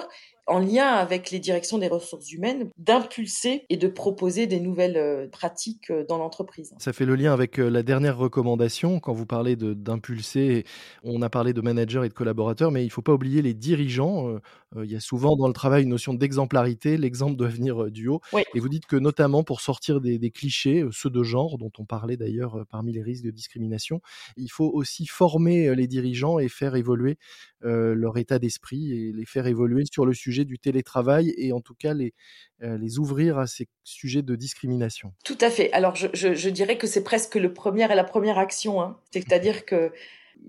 en 0.48 0.58
lien 0.58 0.88
avec 0.88 1.30
les 1.30 1.38
directions 1.38 1.78
des 1.78 1.86
ressources 1.88 2.32
humaines, 2.32 2.70
d'impulser 2.76 3.64
et 3.68 3.76
de 3.76 3.86
proposer 3.86 4.46
des 4.46 4.58
nouvelles 4.58 4.96
euh, 4.96 5.28
pratiques 5.28 5.90
euh, 5.90 6.04
dans 6.08 6.18
l'entreprise. 6.18 6.74
Ça 6.78 6.92
fait 6.92 7.06
le 7.06 7.14
lien 7.14 7.32
avec 7.32 7.58
la 7.58 7.82
dernière 7.82 8.18
recommandation. 8.18 8.98
Quand 8.98 9.12
vous 9.12 9.26
parlez 9.26 9.54
d'impulser, 9.56 10.64
on 11.04 11.22
a 11.22 11.30
parlé 11.30 11.52
de 11.52 11.60
managers 11.60 12.02
et 12.04 12.08
de 12.08 12.14
collaborateurs, 12.14 12.72
mais 12.72 12.82
il 12.82 12.86
ne 12.86 12.92
faut 12.92 13.02
pas 13.02 13.12
oublier 13.12 13.40
les 13.40 13.54
dirigeants. 13.54 14.40
Il 14.82 14.90
y 14.90 14.96
a 14.96 15.00
souvent 15.00 15.36
dans 15.36 15.46
le 15.46 15.52
travail 15.52 15.82
une 15.82 15.90
notion 15.90 16.14
d'exemplarité. 16.14 16.96
L'exemple 16.96 17.36
doit 17.36 17.48
venir 17.48 17.90
du 17.90 18.08
haut. 18.08 18.20
Et 18.54 18.60
vous 18.60 18.68
dites 18.68 18.86
que 18.86 18.96
notamment 18.96 19.44
pour 19.44 19.60
sortir 19.60 20.00
des, 20.00 20.18
des 20.18 20.30
clichés, 20.30 20.84
ceux 20.90 21.10
de 21.10 21.22
genre, 21.22 21.58
dont 21.58 21.72
on 21.78 21.84
parlait 21.84 22.16
d'ailleurs 22.16 22.64
parmi 22.70 22.92
les 22.92 23.02
risques 23.02 23.24
de 23.24 23.30
discrimination, 23.30 24.00
il 24.36 24.48
faut 24.48 24.70
aussi 24.72 25.06
former 25.06 25.74
les 25.74 25.86
dirigeants 25.86 26.38
et 26.38 26.48
faire 26.48 26.74
évoluer 26.76 27.18
leur 27.62 28.18
état 28.18 28.38
d'esprit 28.38 28.92
et 28.92 29.12
les 29.12 29.26
faire 29.26 29.46
évoluer 29.46 29.84
sur 29.90 30.06
le 30.06 30.14
sujet 30.14 30.44
du 30.44 30.58
télétravail 30.58 31.34
et 31.36 31.52
en 31.52 31.60
tout 31.60 31.74
cas 31.74 31.94
les, 31.94 32.14
euh, 32.62 32.78
les 32.78 32.98
ouvrir 32.98 33.38
à 33.38 33.46
ces 33.46 33.68
sujets 33.84 34.22
de 34.22 34.36
discrimination. 34.36 35.12
Tout 35.24 35.38
à 35.40 35.50
fait. 35.50 35.72
Alors 35.72 35.96
je, 35.96 36.06
je, 36.12 36.48
dirais 36.48 36.78
que 36.78 36.86
c'est 36.86 37.02
presque 37.02 37.34
le 37.34 37.52
premier 37.52 37.90
et 37.90 37.94
la 37.94 38.04
première 38.04 38.38
action. 38.38 38.80
Hein. 38.80 38.98
C'est-à-dire 39.10 39.64
que 39.64 39.92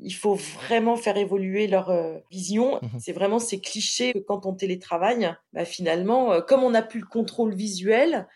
il 0.02 0.14
faut 0.14 0.36
vraiment 0.36 0.96
faire 0.96 1.18
évoluer 1.18 1.68
leur 1.68 1.90
euh, 1.90 2.18
vision. 2.32 2.80
Mmh 2.82 3.00
c'est 3.00 3.12
vraiment 3.12 3.40
ces 3.40 3.60
clichés 3.60 4.14
que 4.14 4.20
quand 4.20 4.46
on 4.46 4.54
télétravaille, 4.54 5.36
bah, 5.52 5.66
finalement, 5.66 6.32
euh, 6.32 6.42
comme 6.42 6.64
on 6.64 6.72
n'a 6.72 6.82
plus 6.82 7.00
le 7.02 7.06
contrôle 7.06 7.54
visuel, 7.54 8.28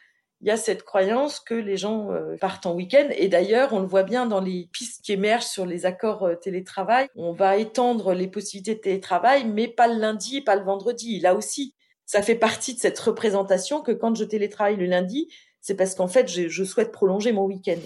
il 0.42 0.48
y 0.48 0.52
a 0.52 0.58
cette 0.58 0.84
croyance 0.84 1.40
que 1.40 1.56
les 1.56 1.78
gens 1.78 2.12
euh, 2.12 2.36
partent 2.40 2.66
en 2.66 2.76
week-end. 2.76 3.08
Et 3.16 3.28
d'ailleurs, 3.28 3.74
on 3.74 3.80
le 3.80 3.88
voit 3.88 4.04
bien 4.04 4.26
dans 4.26 4.42
les 4.42 4.70
pistes 4.72 5.04
qui 5.04 5.14
émergent 5.14 5.46
sur 5.46 5.66
les 5.66 5.86
accords 5.86 6.30
télétravail. 6.42 7.08
On 7.16 7.34
va 7.34 7.58
étendre 7.58 8.14
les 8.14 8.28
possibilités 8.28 8.76
de 8.76 8.82
télétravail, 8.82 9.46
mais 9.46 9.68
pas 9.68 9.88
le 9.88 10.00
lundi 10.00 10.38
et 10.38 10.44
pas 10.44 10.56
le 10.56 10.64
vendredi. 10.64 11.20
Là 11.20 11.34
aussi, 11.34 11.74
ça 12.06 12.22
fait 12.22 12.36
partie 12.36 12.76
de 12.76 12.80
cette 12.80 13.00
représentation 13.00 13.82
que 13.82 13.92
quand 13.92 14.16
je 14.16 14.24
télétravaille 14.24 14.78
le 14.78 14.86
lundi, 14.86 15.28
c'est 15.62 15.76
parce 15.76 15.96
qu'en 15.96 16.08
fait, 16.08 16.30
je, 16.30 16.48
je, 16.48 16.64
souhaite 16.64 16.92
prolonger 16.92 17.32
mon 17.32 17.46
week-end. 17.46 17.80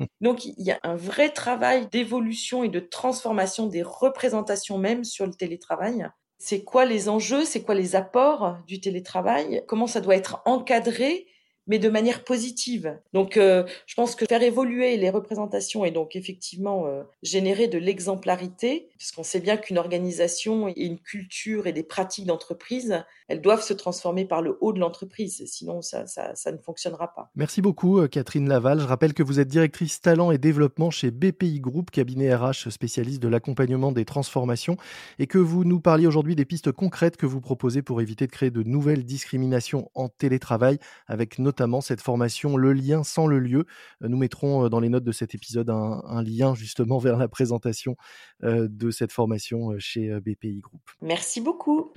Donc, 0.20 0.44
il 0.44 0.54
y 0.58 0.70
a 0.70 0.78
un 0.82 0.96
vrai 0.96 1.30
travail 1.30 1.86
d'évolution 1.88 2.64
et 2.64 2.68
de 2.68 2.80
transformation 2.80 3.66
des 3.66 3.82
représentations 3.82 4.78
même 4.78 5.04
sur 5.04 5.26
le 5.26 5.34
télétravail. 5.34 6.08
C'est 6.38 6.62
quoi 6.62 6.84
les 6.84 7.08
enjeux? 7.08 7.44
C'est 7.44 7.62
quoi 7.62 7.74
les 7.74 7.96
apports 7.96 8.58
du 8.66 8.80
télétravail? 8.80 9.62
Comment 9.66 9.86
ça 9.86 10.00
doit 10.00 10.16
être 10.16 10.42
encadré? 10.44 11.26
Mais 11.68 11.78
de 11.78 11.88
manière 11.88 12.24
positive. 12.24 12.98
Donc, 13.12 13.36
euh, 13.36 13.64
je 13.86 13.94
pense 13.94 14.14
que 14.16 14.24
faire 14.26 14.42
évoluer 14.42 14.96
les 14.96 15.10
représentations 15.10 15.84
et 15.84 15.90
donc 15.90 16.16
effectivement 16.16 16.86
euh, 16.86 17.02
générer 17.22 17.68
de 17.68 17.78
l'exemplarité, 17.78 18.88
parce 18.98 19.12
qu'on 19.12 19.22
sait 19.22 19.40
bien 19.40 19.56
qu'une 19.56 19.78
organisation 19.78 20.68
et 20.68 20.74
une 20.76 20.98
culture 20.98 21.66
et 21.66 21.72
des 21.72 21.82
pratiques 21.82 22.26
d'entreprise, 22.26 23.04
elles 23.28 23.42
doivent 23.42 23.62
se 23.62 23.74
transformer 23.74 24.24
par 24.24 24.40
le 24.40 24.56
haut 24.60 24.72
de 24.72 24.80
l'entreprise, 24.80 25.44
sinon 25.46 25.82
ça, 25.82 26.06
ça, 26.06 26.34
ça, 26.34 26.50
ne 26.50 26.56
fonctionnera 26.56 27.14
pas. 27.14 27.30
Merci 27.36 27.60
beaucoup 27.60 28.00
euh, 28.00 28.08
Catherine 28.08 28.48
Laval. 28.48 28.80
Je 28.80 28.86
rappelle 28.86 29.12
que 29.12 29.22
vous 29.22 29.38
êtes 29.38 29.48
directrice 29.48 30.00
talent 30.00 30.30
et 30.30 30.38
développement 30.38 30.90
chez 30.90 31.10
BPI 31.10 31.60
Group, 31.60 31.90
cabinet 31.90 32.34
RH 32.34 32.70
spécialiste 32.70 33.22
de 33.22 33.28
l'accompagnement 33.28 33.92
des 33.92 34.06
transformations, 34.06 34.78
et 35.18 35.26
que 35.26 35.38
vous 35.38 35.64
nous 35.64 35.80
parliez 35.80 36.06
aujourd'hui 36.06 36.34
des 36.34 36.46
pistes 36.46 36.72
concrètes 36.72 37.18
que 37.18 37.26
vous 37.26 37.42
proposez 37.42 37.82
pour 37.82 38.00
éviter 38.00 38.26
de 38.26 38.32
créer 38.32 38.50
de 38.50 38.62
nouvelles 38.62 39.04
discriminations 39.04 39.90
en 39.94 40.08
télétravail, 40.08 40.78
avec 41.06 41.38
notamment 41.38 41.57
notamment 41.58 41.80
cette 41.80 42.00
formation 42.00 42.56
Le 42.56 42.72
lien 42.72 43.02
sans 43.02 43.26
le 43.26 43.40
lieu. 43.40 43.66
Euh, 44.02 44.08
nous 44.08 44.16
mettrons 44.16 44.64
euh, 44.64 44.68
dans 44.68 44.78
les 44.78 44.88
notes 44.88 45.02
de 45.02 45.10
cet 45.10 45.34
épisode 45.34 45.70
un, 45.70 46.22
lien 46.22 46.54
justement 46.54 46.98
vers 46.98 47.16
la 47.16 47.26
présentation 47.26 47.96
euh, 48.44 48.68
de 48.70 48.90
cette 48.92 49.10
formation 49.10 49.76
chez 49.78 50.20
BPI 50.20 50.60
Group. 50.60 50.82
Merci 51.02 51.40
beaucoup. 51.40 51.92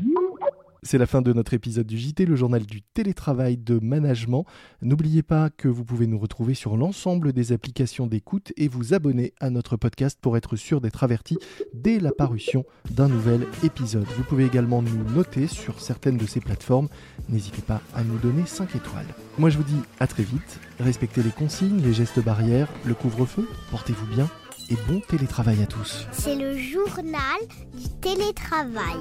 C'est 0.84 0.98
la 0.98 1.06
fin 1.06 1.22
de 1.22 1.32
notre 1.32 1.54
épisode 1.54 1.86
du 1.86 1.96
JT, 1.96 2.26
le 2.26 2.36
journal 2.36 2.66
du 2.66 2.82
télétravail 2.82 3.56
de 3.56 3.78
management. 3.78 4.48
N'oubliez 4.82 5.22
pas 5.22 5.52
que 5.52 5.68
vous 5.68 5.86
pouvez 5.86 6.08
nous 6.08 6.18
retrouver 6.18 6.56
sur 6.56 6.76
l'ensemble 6.76 7.34
des 7.34 7.52
applications 7.52 8.08
d'écoute 8.08 8.52
et 8.58 8.68
vous 8.68 8.96
abonner 8.96 9.36
à 9.40 9.52
notre 9.52 9.78
podcast 9.78 10.18
pour 10.20 10.38
être 10.38 10.56
sûr 10.56 10.82
d'être 10.82 11.04
averti 11.04 11.38
dès 11.76 12.00
la 12.00 12.12
parution 12.12 12.66
d'un 12.90 13.10
nouvel 13.10 13.46
épisode. 13.64 14.08
Vous 14.18 14.24
pouvez 14.24 14.44
également 14.44 14.82
nous 14.82 15.04
noter 15.14 15.46
sur 15.46 15.80
certaines 15.80 16.18
de 16.18 16.26
ces 16.26 16.40
plateformes. 16.40 16.90
N'hésitez 17.30 17.62
pas 17.62 17.82
à 17.94 18.04
nous 18.04 18.18
donner 18.18 18.48
5 18.48 18.76
étoiles. 18.76 19.14
Moi 19.38 19.52
je 19.52 19.58
vous 19.58 19.64
dis 19.64 19.82
à 20.00 20.08
très 20.08 20.24
vite. 20.24 20.60
Respectez 20.80 21.22
les 21.22 21.30
consignes, 21.30 21.80
les 21.80 21.94
gestes 21.94 22.24
barrières, 22.24 22.70
le 22.86 22.96
couvre-feu. 22.96 23.48
Portez-vous 23.70 24.08
bien 24.08 24.28
et 24.72 24.78
bon 24.88 25.00
télétravail 25.02 25.62
à 25.62 25.68
tous. 25.68 26.08
C'est 26.12 26.36
le 26.36 26.58
journal 26.58 27.40
du 27.78 27.88
télétravail. 28.02 28.98